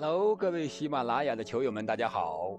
[0.00, 2.56] Hello，各位喜马拉雅的球友们，大家好，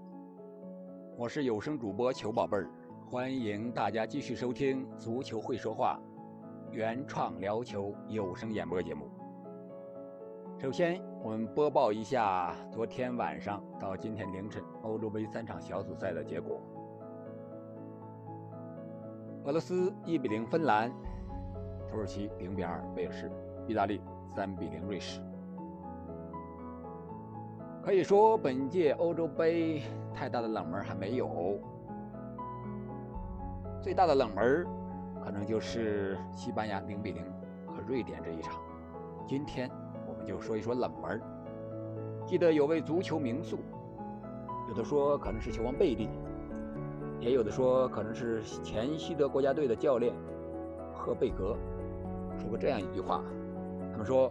[1.16, 2.68] 我是有声主播球宝贝儿，
[3.06, 5.98] 欢迎大家继续收听《足球会说话》
[6.70, 9.08] 原创聊球有声演播节目。
[10.58, 16.60] 首先，我们播报一下昨天晚上到今天凌晨欧洲杯三场小组赛的结果：
[19.46, 20.92] 俄罗斯一比零芬兰，
[21.88, 23.32] 土耳其零比二威尔士，
[23.66, 23.98] 意大利
[24.28, 25.22] 三比零瑞士。
[27.82, 29.82] 可以说，本届欧洲杯
[30.14, 31.58] 太大的冷门还没有。
[33.80, 34.66] 最大的冷门，
[35.24, 37.24] 可能就是西班牙零比零
[37.66, 38.54] 和瑞典这一场。
[39.26, 39.70] 今天
[40.06, 41.20] 我们就说一说冷门。
[42.26, 43.58] 记得有位足球名宿，
[44.68, 46.10] 有的说可能是球王贝利，
[47.18, 50.14] 也有的说可能是前西德国家队的教练
[50.92, 51.56] 赫贝格，
[52.38, 53.24] 说过这样一句话：
[53.90, 54.30] 他们说，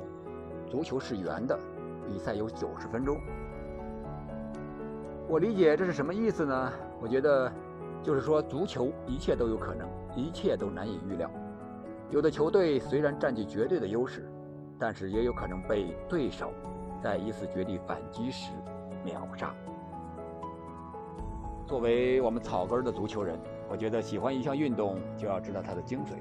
[0.69, 1.59] 足球是圆的。
[2.09, 3.21] 比赛有九十分钟，
[5.27, 6.73] 我理解这是什么意思呢？
[6.99, 7.51] 我觉得
[8.01, 11.29] 就是说，足球一切都有可能，一切都难以预料。
[12.09, 14.27] 有的球队虽然占据绝对的优势，
[14.79, 16.51] 但是也有可能被对手
[16.99, 18.51] 在一次绝地反击时
[19.05, 19.53] 秒杀。
[21.67, 26.15] 作为我们草根的足球人，我觉得喜欢一项运动就要知道它的精髓。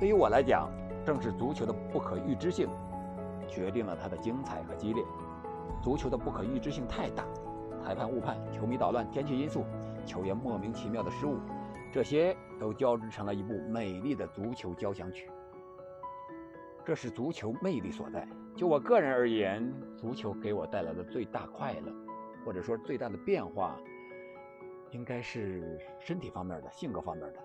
[0.00, 0.68] 对于我来讲，
[1.06, 2.68] 正是足球的不可预知性。
[3.50, 5.04] 决定了它的精彩和激烈。
[5.82, 7.24] 足球的不可预知性太大，
[7.82, 9.64] 裁判误判、球迷捣乱、天气因素、
[10.06, 11.38] 球员莫名其妙的失误，
[11.92, 15.28] 这些都交织成了一部美丽的足球交响曲。
[16.84, 18.26] 这是足球魅力所在。
[18.56, 21.92] 就我个人而言，足球给我带来的最大快乐，
[22.44, 23.78] 或者说最大的变化，
[24.90, 27.38] 应该是身体方面的、性格方面的，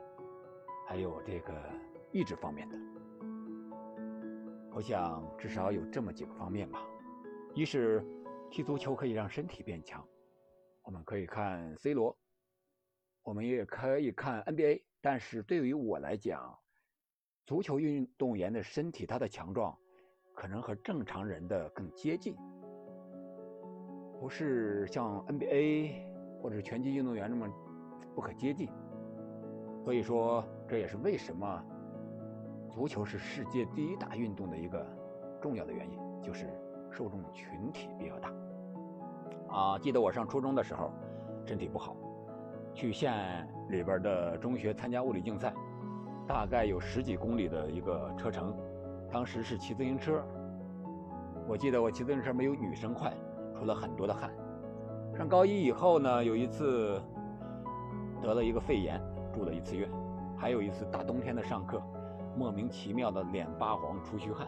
[0.86, 1.54] 还有这个
[2.12, 2.76] 意志方面的。
[4.76, 6.86] 我想至少有这么几个方面吧：
[7.54, 8.06] 一是
[8.52, 10.06] 踢足球可以让身体变强，
[10.84, 12.18] 我们可以看 C 罗，
[13.24, 14.84] 我们也可以看 NBA。
[15.00, 16.60] 但是对于我来讲，
[17.46, 19.78] 足球运动员的身体他的强壮，
[20.34, 22.36] 可能和正常人的更接近，
[24.20, 27.48] 不是像 NBA 或者拳击运动员那么
[28.14, 28.68] 不可接近。
[29.86, 31.66] 所以说，这也是为什么。
[32.76, 34.86] 足球是世界第一大运动的一个
[35.42, 36.54] 重要的原因，就是
[36.92, 38.34] 受众群体比较大。
[39.48, 40.92] 啊，记得我上初中的时候，
[41.46, 41.96] 身体不好，
[42.74, 45.54] 去县里边的中学参加物理竞赛，
[46.28, 48.54] 大概有十几公里的一个车程，
[49.10, 50.22] 当时是骑自行车。
[51.48, 53.14] 我记得我骑自行车没有女生快，
[53.58, 54.30] 出了很多的汗。
[55.16, 57.02] 上高一以后呢，有一次
[58.22, 59.02] 得了一个肺炎，
[59.34, 59.90] 住了一次院，
[60.36, 61.82] 还有一次大冬天的上课。
[62.38, 64.48] 莫名其妙的脸发黄、出虚汗，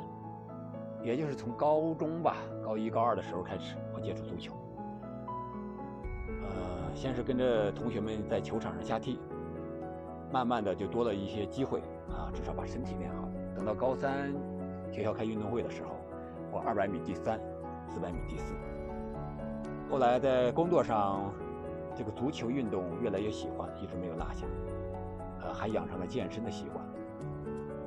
[1.02, 4.53] 也就是从高中吧，高一、高二的时候开始，我接触足球。
[6.28, 9.20] 呃，先是跟着同学们在球场上瞎踢，
[10.31, 13.30] 慢慢的就多了一些机会啊，至少把身体练好。
[13.56, 14.34] 等到高三，
[14.92, 15.96] 学校开运动会的时候，
[16.52, 17.40] 我二百米第三，
[17.88, 18.54] 四百米第四。
[19.90, 21.31] 后来在工作上，
[21.96, 24.46] 这个足球运动越来越喜欢，一直没有落下，
[25.42, 26.86] 呃，还养成了健身的习惯。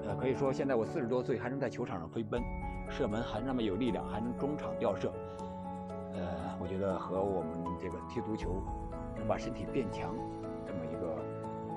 [0.07, 2.43] 呃可以说，现在我四十多岁还能在球场上飞奔，
[2.89, 5.13] 射门还那么有力量，还能中场吊射。
[6.15, 8.63] 呃，我觉得和我们这个踢足球
[9.17, 10.15] 能把身体变强
[10.67, 11.17] 这么一个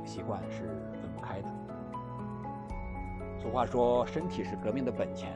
[0.05, 0.63] 习惯是
[0.93, 1.47] 分不开的。
[3.39, 5.33] 俗话说，身体是革命的本钱，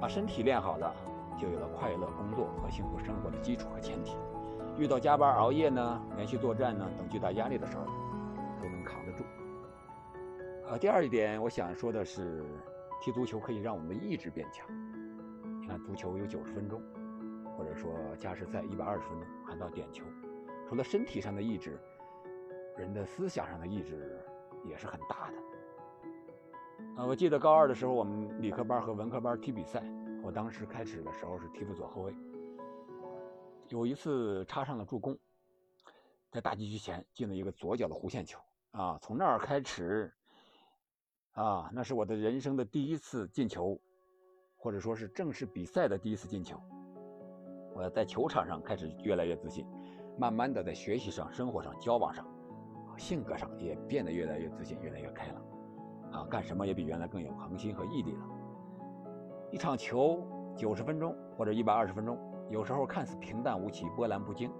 [0.00, 0.92] 把身体练好了，
[1.36, 4.16] 就有了快乐工作和幸福生活的基础和前提。
[4.78, 7.84] 遇到加班熬夜呢，连续作战呢等巨大压力的时候，
[8.62, 8.95] 都能看。
[10.68, 12.44] 呃，第二一点，我想说的是，
[13.00, 14.66] 踢足球可以让我们的意志变强。
[15.60, 16.82] 你看，足球有九十分钟，
[17.56, 20.04] 或者说加时赛一百二十分钟，还到点球。
[20.68, 21.78] 除了身体上的意志，
[22.76, 24.20] 人的思想上的意志
[24.64, 25.36] 也是很大的。
[27.00, 29.84] 啊，我记得高二的时候，我们理科班和文科班踢比赛，
[30.20, 32.12] 我当时开始的时候是踢的左后卫。
[33.68, 35.16] 有一次插上了助攻，
[36.32, 38.40] 在大禁区前进了一个左脚的弧线球，
[38.72, 40.12] 啊，从那儿开始。
[41.36, 43.78] 啊，那是我的人生的第一次进球，
[44.56, 46.58] 或者说是正式比赛的第一次进球。
[47.74, 49.66] 我在球场上开始越来越自信，
[50.18, 52.26] 慢慢的在学习上、生活上、交往上、
[52.96, 55.42] 性格上也变得越来越自信，越来越开朗。
[56.10, 58.22] 啊，干什么也比原来更有恒心和毅力了。
[59.50, 62.18] 一场球九十分钟或者一百二十分钟，
[62.48, 64.50] 有时候看似平淡无奇、波澜不惊，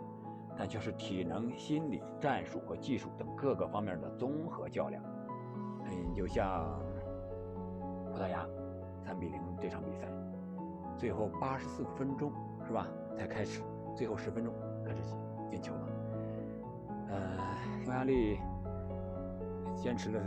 [0.58, 5.02] 但却是体能、心理、战术和技术等各个方面的综合较量。
[5.90, 6.80] 嗯，就像
[8.10, 8.46] 葡萄牙
[9.04, 10.06] 三比零这场比赛，
[10.96, 12.32] 最后八十四分钟
[12.66, 12.86] 是吧？
[13.16, 13.62] 才开始，
[13.94, 14.52] 最后十分钟
[14.84, 15.00] 开始
[15.50, 15.80] 进球了。
[17.08, 17.38] 呃，
[17.84, 18.38] 匈牙利
[19.74, 20.20] 坚持了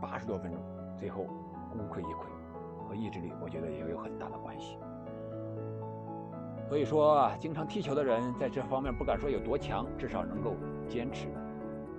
[0.00, 0.60] 八十多分钟，
[0.96, 1.24] 最后
[1.70, 4.78] 功亏一篑，和意志力我觉得也有很大的关系。
[6.68, 10.54] 所以说，经常踢球的人在这方面不敢说有多强，至少能够
[10.88, 11.28] 坚持。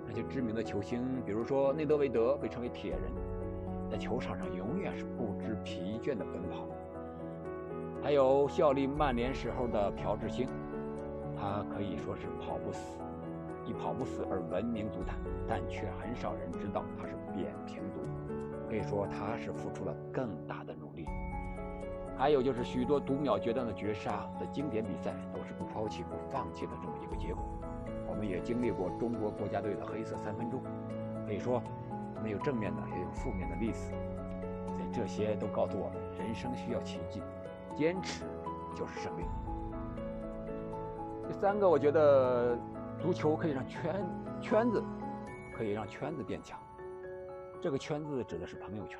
[0.08, 3.02] 那些知名的球星，比如说内德维德，被称为铁人，
[3.90, 6.66] 在球场上永远是不知疲倦的奔跑。
[8.02, 10.48] 还有效力曼联时候的朴智星，
[11.36, 12.98] 他可以说是跑不死，
[13.66, 18.00] 以跑不死而闻名足坛，但却很少人知道他是扁平足，
[18.66, 21.06] 可以说他是付出了更大的努力。
[22.16, 27.44] 还有就是许多读秒决断的绝杀的经典比赛，都是不抛弃、不放弃的这么一个结果。
[28.08, 30.62] 我们也经历过中国国家队的黑色三分钟，
[31.26, 31.62] 可以说
[32.22, 33.92] 没有正面的，也有负面的例子。
[34.78, 37.22] 在这些都告诉我们，人生需要奇迹，
[37.76, 38.24] 坚持
[38.74, 39.24] 就是胜利。
[41.26, 42.56] 第三个，我觉得
[42.98, 44.06] 足球可以让圈
[44.40, 44.82] 圈子
[45.54, 46.58] 可以让圈子变强。
[47.60, 48.98] 这个圈子指的是朋友圈。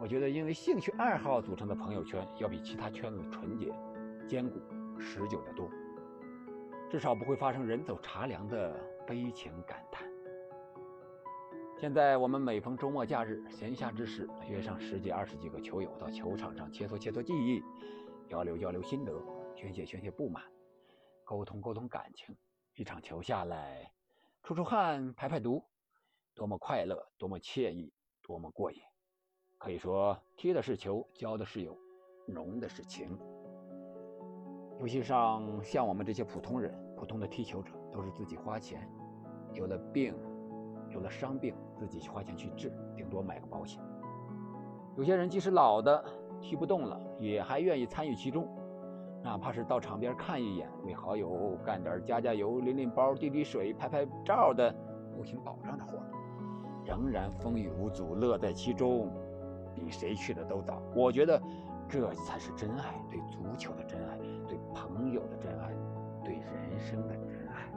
[0.00, 3.72] 我觉得，因为兴趣爱好组成的朋友圈，要比其他圈子纯洁、
[4.28, 4.60] 坚固、
[5.00, 5.68] 持久得多。
[6.90, 8.74] 至少不会发生人走茶凉的
[9.06, 10.08] 悲情感叹。
[11.78, 17.62] 现在我们每逢周末假日、闲暇之时，约上十几、二十几个球友到球场上切磋切磋技艺，
[18.26, 19.12] 交流交流心得，
[19.54, 20.42] 宣泄宣泄不满，
[21.24, 22.34] 沟通沟通感情。
[22.74, 23.92] 一场球下来，
[24.42, 25.62] 出出汗、排排毒，
[26.34, 27.92] 多么快乐，多么惬意，
[28.22, 28.80] 多么过瘾！
[29.58, 31.76] 可以说，踢的是球，交的是友，
[32.26, 33.18] 浓的是情。
[34.80, 38.88] 游戏上，像我们这些普通人、普通的踢球者，都是自己花钱，
[39.52, 40.14] 有了病，
[40.90, 43.82] 有了伤病，自己去花钱去治，顶多买个保险。
[44.96, 46.04] 有些人即使老的
[46.40, 48.48] 踢不动了，也还愿意参与其中，
[49.20, 54.72] 哪怕是到场边看一眼，为好友干点加加油、拎拎包、递递水、拍拍照的
[55.16, 55.98] 后勤保障的活，
[56.84, 59.10] 仍然风雨无阻，乐在其中。
[59.74, 61.40] 比谁去的都早，我觉得
[61.88, 65.72] 这才是真爱，对足球的真爱，对朋友的真爱，
[66.22, 67.72] 对人生的真爱。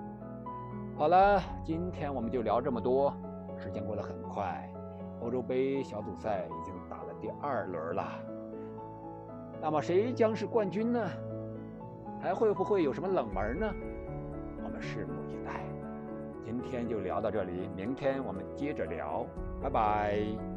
[0.97, 3.13] 好了，今天我们就聊这么多，
[3.57, 4.69] 时间过得很快，
[5.21, 8.03] 欧洲杯小组赛已经打了第二轮了，
[9.61, 10.99] 那么谁将是冠军呢？
[12.19, 13.73] 还会不会有什么冷门呢？
[14.63, 15.61] 我们拭目以待。
[16.43, 19.25] 今天就聊到这里，明天我们接着聊，
[19.61, 20.50] 拜拜。